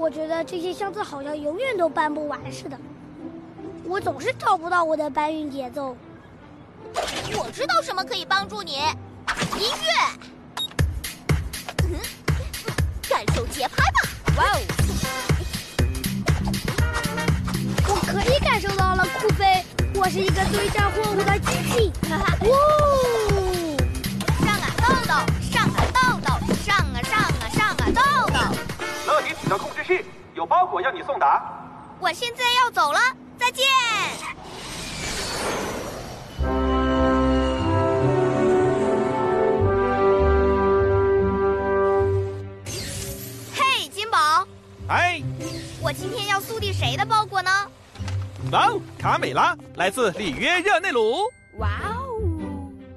[0.00, 2.78] 我觉得这些箱子好像永远都搬不完似的，
[3.84, 5.94] 我总是找不到我的搬运节奏。
[7.36, 8.76] 我知道什么可以帮助你，
[9.58, 9.90] 音乐。
[11.84, 12.00] 嗯，
[13.10, 14.00] 感受节拍吧！
[14.38, 14.44] 哇
[17.86, 17.94] 哦，我
[18.24, 19.62] 可以感受到了，酷飞，
[19.96, 21.92] 我是一个堆栈货物的机器。
[22.08, 22.48] 哈哈，哦，
[30.50, 31.40] 包裹要你送达。
[32.00, 32.98] 我现在要走了，
[33.38, 33.64] 再见。
[43.54, 44.44] 嘿，金宝，
[44.88, 45.22] 哎，
[45.80, 47.50] 我今天要速递谁的包裹呢？
[48.50, 52.18] 哇哦，卡美拉来自里约热内卢，哇哦，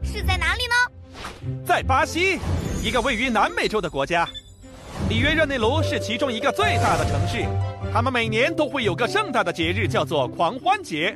[0.04, 1.64] 是在哪里呢？
[1.64, 2.40] 在巴西，
[2.82, 4.28] 一个位于南美洲的国家。
[5.14, 7.46] 里约热内卢是其中一个最大的城市，
[7.94, 11.16] 他们每年都会有个盛大的节日，叫做狂欢节，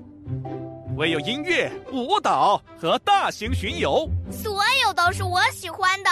[0.98, 4.08] 唯有音乐、舞蹈和大型巡游。
[4.32, 6.10] 所有都是我喜欢的。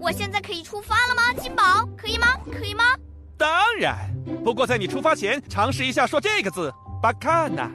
[0.00, 1.88] 我现在可以出发了吗，金宝？
[1.96, 2.26] 可以吗？
[2.50, 2.82] 可以吗？
[3.36, 3.96] 当然，
[4.42, 7.70] 不过在你出发前，尝试一下说这个字“巴卡纳”。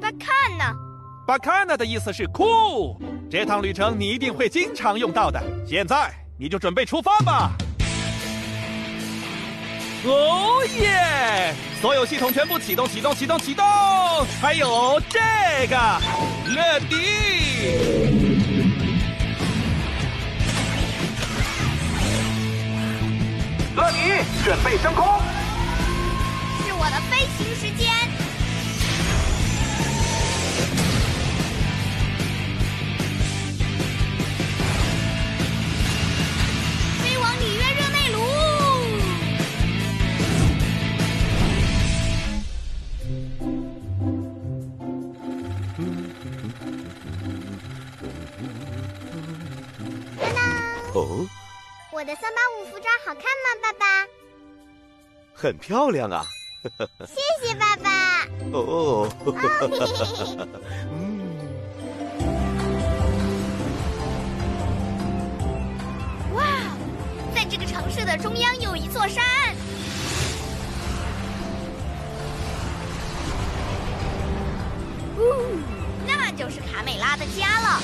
[0.00, 0.64] 巴看呢？
[1.26, 2.98] 巴卡纳的意思是酷，
[3.30, 5.38] 这趟旅程你一定会经常用到的。
[5.66, 7.52] 现在你就准备出发吧。
[10.04, 11.54] 哦耶！
[11.80, 13.64] 所有系统全部启动，启动，启动，启动！
[14.40, 15.20] 还有这
[15.68, 15.76] 个，
[16.48, 16.96] 乐迪。
[23.76, 25.06] 乐迪，准备升空。
[26.64, 27.51] 是我的飞行
[52.22, 54.06] 三八五服装好看吗，爸爸？
[55.34, 56.24] 很漂亮啊！
[57.00, 58.28] 谢谢爸爸。
[58.54, 59.08] 哦，
[66.36, 66.44] 哇，
[67.34, 69.24] 在这个城市的中央有一座山。
[75.18, 75.58] 呜，
[76.06, 77.82] 那就是卡美拉的家了。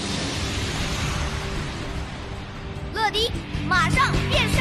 [2.95, 3.31] 乐迪，
[3.69, 4.59] 马上变身！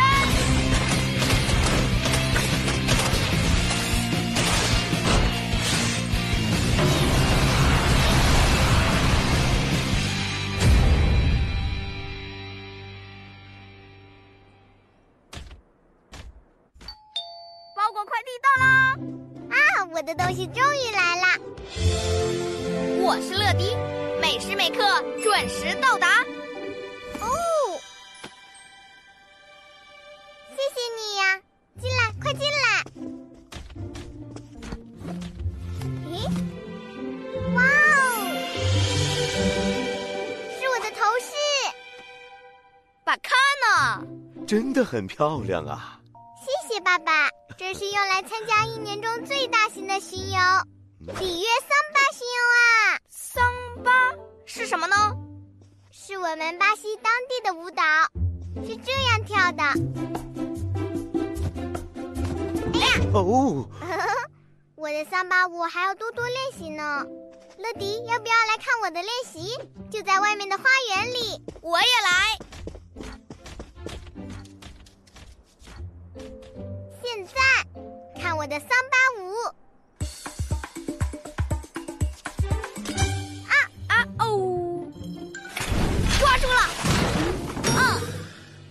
[17.74, 18.68] 包裹快递到啦！
[19.50, 19.56] 啊，
[19.94, 21.25] 我的东西终于来了。
[23.00, 23.78] 我是乐迪，
[24.22, 26.25] 每时每刻准时到达。
[43.07, 43.31] 把看
[43.63, 44.06] 呢？
[44.45, 45.97] 真的很漂亮啊！
[46.35, 50.38] 谢谢爸爸，这是用来参加一年中最大型的巡游——
[51.18, 53.00] 里约桑巴巡游啊！
[53.07, 53.41] 桑
[53.81, 53.91] 巴
[54.45, 55.16] 是什么呢？
[55.90, 57.81] 是我们巴西当地的舞蹈，
[58.68, 59.63] 是这样跳的。
[63.13, 63.65] 哦，
[64.75, 67.06] 我的桑巴舞还要多多练习呢。
[67.57, 69.57] 乐迪，要不要来看我的练习？
[69.89, 71.42] 就在外面的花园里。
[71.62, 72.46] 我也来。
[77.18, 79.34] 现在看我的桑巴舞。
[83.48, 83.54] 啊
[83.88, 84.86] 啊哦！
[86.19, 86.69] 抓住了！
[87.75, 87.80] 嗯，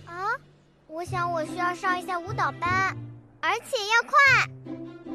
[0.05, 0.31] 啊，
[0.87, 2.95] 我想我需要上一下舞蹈班，
[3.41, 4.15] 而且要快。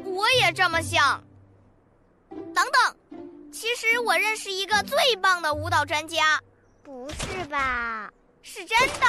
[0.05, 1.23] 我也这么想。
[2.29, 2.95] 等等，
[3.51, 6.39] 其实我认识一个最棒的舞蹈专家，
[6.83, 8.11] 不是吧？
[8.43, 9.07] 是真的，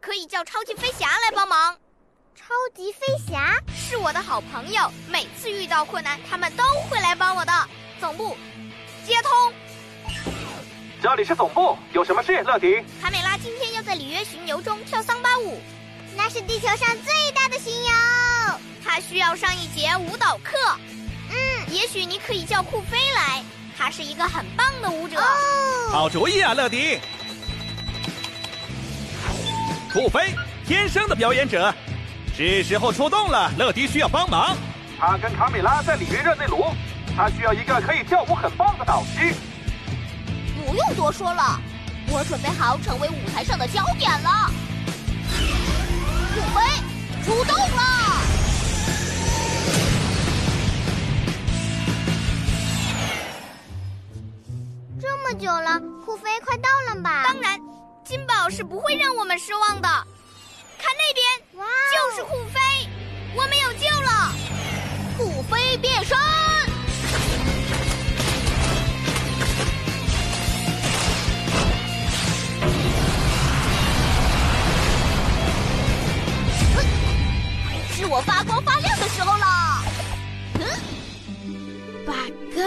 [0.00, 1.78] 可以叫超级飞侠来帮忙。
[2.34, 7.52] 超级飞侠是我的好朋友，每次遇到困难，他们都会来帮我的。
[8.00, 8.36] 总部
[9.06, 9.54] 接通，
[11.00, 12.84] 这里是总部，有什么事，乐迪？
[13.00, 15.60] 卡美拉今天要在里约巡游中跳桑巴舞，
[16.16, 17.90] 那是地球上最大的巡游。
[18.84, 20.56] 他需要上一节舞蹈课。
[21.30, 23.44] 嗯，也许你可以叫酷飞来，
[23.78, 25.20] 他是一个很棒的舞者。
[25.20, 26.98] 哦，好主意啊，乐迪！
[29.92, 30.34] 酷飞，
[30.66, 31.72] 天生的表演者，
[32.36, 33.50] 是时候出动了。
[33.56, 34.56] 乐迪需要帮忙，
[34.98, 36.64] 他跟卡米拉在里约热内卢，
[37.16, 39.32] 他需要一个可以跳舞很棒的导师。
[40.66, 41.60] 不用多说了，
[42.08, 44.50] 我准备好成为舞台上的焦点了。
[46.34, 46.60] 酷飞，
[47.24, 47.82] 出动了！
[55.00, 57.22] 这么久了，酷飞快到了吧？
[57.24, 57.60] 当然，
[58.04, 59.88] 金宝是不会让我们失望的。
[60.78, 61.24] 看那边，
[61.56, 62.58] 哇，就是酷飞，
[63.36, 64.32] 我们有救了！
[65.16, 66.18] 酷飞变身，
[77.94, 79.46] 是我发光发亮的时候了。
[80.58, 80.66] 嗯
[82.04, 82.12] 巴
[82.52, 82.60] 嘎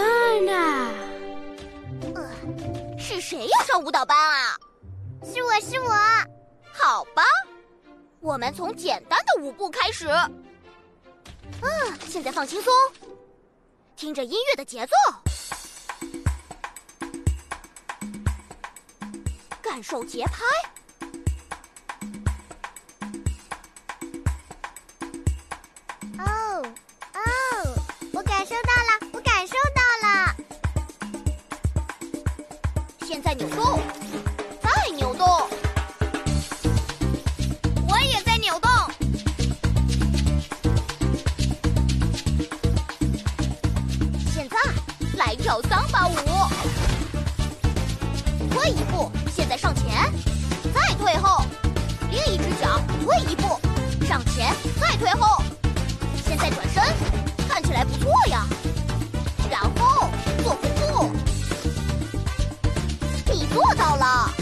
[0.46, 0.88] 纳，
[2.98, 4.56] 是谁要上舞蹈班啊？
[5.22, 5.92] 是我是我。
[6.72, 7.22] 好吧，
[8.20, 10.06] 我们从简单的舞步开始。
[11.62, 12.72] 嗯，现在放轻松，
[13.96, 14.94] 听着音乐的节奏，
[19.62, 20.44] 感受节拍。
[26.18, 26.62] 哦
[27.14, 27.20] 哦，
[28.12, 30.36] 我感受到了，我感受到了。
[33.06, 33.80] 现在扭动，
[45.78, 46.14] 方法五，
[48.50, 50.12] 退一步，现在上前，
[50.74, 51.44] 再退后，
[52.10, 53.60] 另一只脚退一步，
[54.04, 55.40] 上前，再退后，
[56.26, 56.82] 现在转身，
[57.48, 58.44] 看起来不错呀。
[59.48, 60.08] 然后
[60.42, 61.12] 做弓步。
[63.32, 64.32] 你做到了，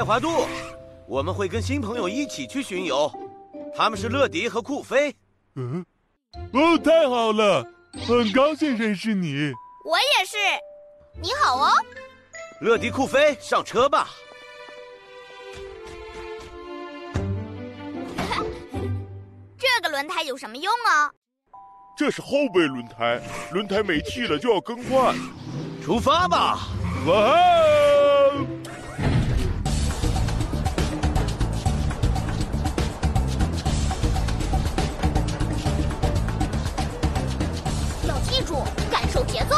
[0.00, 0.46] 爱华度，
[1.06, 3.12] 我们会跟新朋友一起去巡游，
[3.76, 5.14] 他们是乐迪和酷飞。
[5.56, 5.84] 嗯，
[6.54, 7.62] 哦，太好了，
[8.08, 9.52] 很高兴认识你。
[9.84, 10.38] 我也是，
[11.20, 11.70] 你好哦。
[12.62, 14.08] 乐迪、酷飞，上车吧。
[19.58, 21.12] 这个轮胎有什么用啊？
[21.94, 23.20] 这是后备轮胎，
[23.52, 25.14] 轮胎没气了就要更换。
[25.84, 26.58] 出发吧！
[27.06, 27.14] 哇
[38.50, 39.54] 住感受节奏，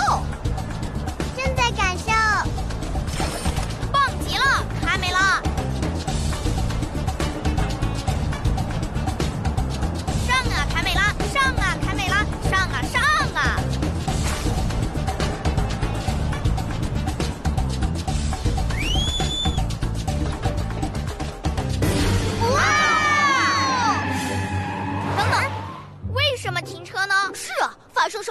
[1.34, 2.12] 正在感受。
[3.90, 4.44] 棒极了，
[4.82, 5.40] 卡美拉！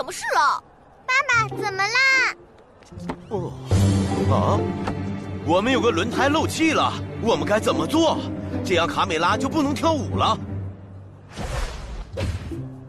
[0.02, 0.64] 什么事了？
[1.06, 2.36] 爸爸，怎么啦？
[3.30, 3.54] 哦，
[4.32, 4.58] 啊，
[5.46, 6.92] 我们有个轮胎漏气了，
[7.22, 8.18] 我们该怎么做？
[8.66, 10.36] 这样卡美拉就不能跳舞了。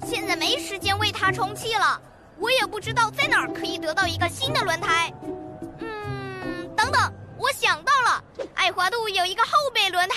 [0.07, 2.01] 现在没时间为它充气了，
[2.39, 5.13] 我也不知道在哪儿可以得到一个新的轮胎。
[5.81, 6.99] 嗯，等等，
[7.37, 10.17] 我想到了，爱华度有一个后备轮胎。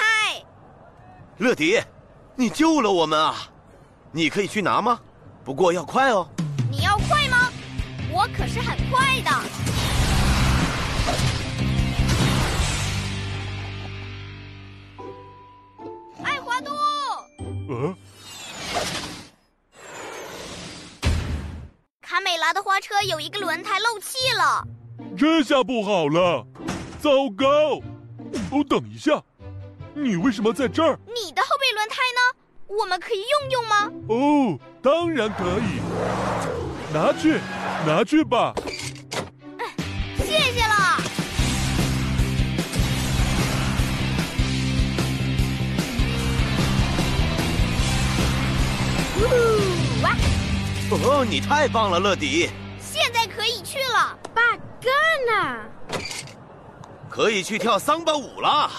[1.39, 1.77] 乐迪，
[2.35, 3.35] 你救了我们啊！
[4.13, 4.97] 你可以去拿吗？
[5.43, 6.25] 不过要快哦。
[8.17, 9.29] 我可是很快的。
[16.23, 16.73] 爱华多，
[17.69, 17.93] 嗯，
[22.01, 24.65] 卡美拉的花车有一个轮胎漏气了。
[25.17, 26.47] 这下不好了，
[27.01, 27.81] 糟糕！
[28.49, 29.21] 哦，等一下，
[29.93, 30.97] 你为什么在这儿？
[31.07, 32.39] 你的后备轮胎呢？
[32.67, 33.91] 我们可以用用吗？
[34.07, 35.81] 哦，当然可以，
[36.95, 37.41] 拿去
[37.85, 38.53] 拿去吧。
[40.17, 40.97] 谢谢了。
[51.03, 52.49] 哦，你太棒了，乐迪。
[52.79, 54.89] 现在可以去了，巴嘎
[55.27, 55.65] 纳。
[57.09, 58.71] 可以去跳桑巴舞了。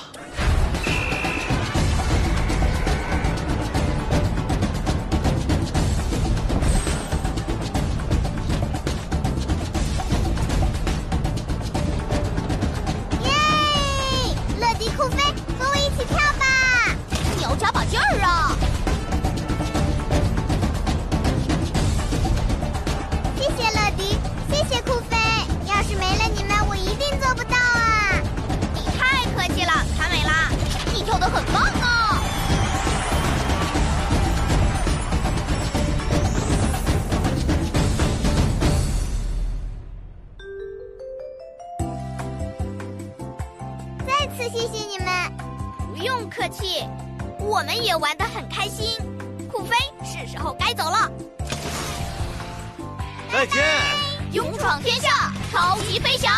[45.97, 46.85] 不用客气，
[47.41, 48.99] 我们也玩得很开心。
[49.51, 49.75] 酷飞
[50.05, 51.11] 是时候该走了。
[53.33, 53.97] 拜拜，
[54.31, 56.31] 勇闯天下，超级飞侠。